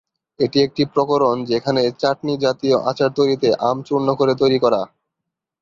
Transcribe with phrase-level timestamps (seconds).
[0.39, 4.81] এটি একটি প্রকরণ যেখানে চাটনি-জাতীয় আচার তৈরিতে আম চূর্ণ করে তৈরি করা